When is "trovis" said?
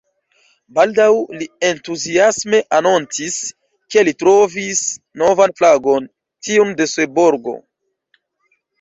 4.25-4.83